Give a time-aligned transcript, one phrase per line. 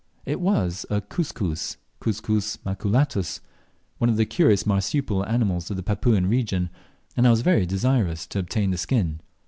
[0.25, 2.59] It was a Cuscus (C.
[2.65, 3.39] maculatus),
[3.99, 6.71] one of the curious marsupial animals of the Papuan region,
[7.15, 9.19] and I was very desirous to obtain the skin.